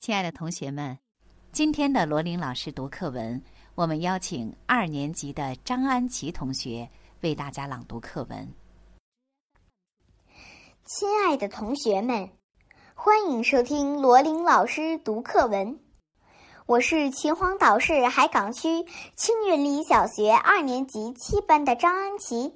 [0.00, 0.98] 亲爱的同学们，
[1.52, 3.42] 今天的罗琳老师读课文，
[3.74, 6.88] 我们邀请二年级的张安琪同学
[7.20, 8.48] 为大家朗读课文。
[10.84, 12.30] 亲爱的同学们，
[12.94, 15.78] 欢迎收听罗琳老师读课文。
[16.68, 18.84] 我是秦皇岛市海港区
[19.16, 22.52] 青云里小学二年级七班的张安琪。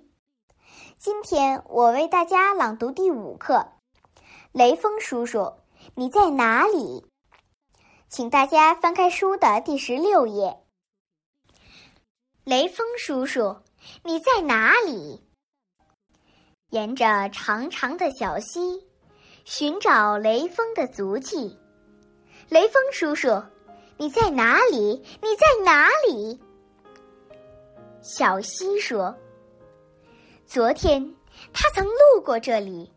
[0.98, 3.55] 今天我为大家朗读第五课
[4.53, 5.55] 《雷锋叔叔，
[5.95, 6.77] 你在哪里》。
[8.11, 10.59] 请大家翻开书的第十六页。
[12.45, 13.62] 雷锋叔叔，
[14.05, 15.27] 你在哪里？
[16.69, 18.87] 沿着长长的小溪，
[19.47, 21.59] 寻找雷锋的足迹。
[22.51, 23.42] 雷锋叔叔，
[24.02, 25.01] 你在哪里？
[25.23, 26.37] 你在哪里？
[28.01, 29.15] 小溪说
[30.44, 31.14] ：“昨天
[31.53, 32.91] 他曾路过这里，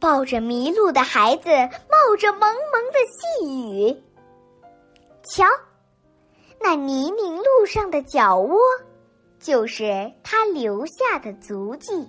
[0.00, 3.44] 抱着迷路的孩子，冒着蒙蒙的细
[3.76, 4.02] 雨。
[5.22, 5.44] 瞧，
[6.58, 8.58] 那泥泞路上的脚窝，
[9.38, 12.08] 就是他留下的足迹。”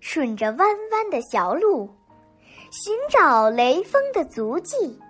[0.00, 1.88] 顺着弯弯的小路，
[2.70, 5.00] 寻找雷锋的足迹。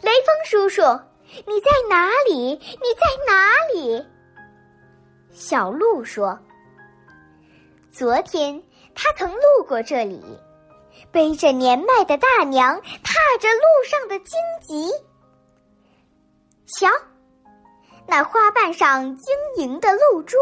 [0.00, 0.82] 雷锋叔叔，
[1.46, 2.50] 你在哪里？
[2.50, 2.58] 你
[2.94, 4.04] 在哪里？
[5.30, 6.38] 小鹿说
[7.90, 8.62] ：“昨天
[8.94, 10.22] 他曾路过这里，
[11.10, 14.90] 背着年迈的大娘，踏着路上的荆棘。
[16.66, 16.88] 瞧，
[18.06, 20.36] 那花瓣上晶莹的露珠。”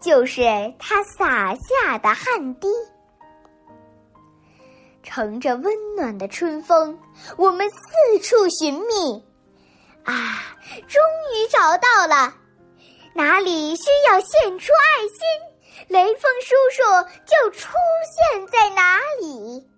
[0.00, 0.42] 就是
[0.80, 2.66] 他洒下的汗滴，
[5.02, 6.98] 乘着温暖的春风，
[7.36, 9.22] 我们四处寻觅，
[10.04, 10.42] 啊，
[10.88, 11.02] 终
[11.34, 12.34] 于找到了！
[13.14, 16.82] 哪里需要献出爱心，雷锋叔叔
[17.26, 17.76] 就出
[18.32, 19.68] 现在哪里。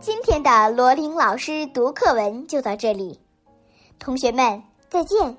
[0.00, 3.20] 今天的罗琳老师读课文就到这里。
[3.98, 5.36] 同学们，再见。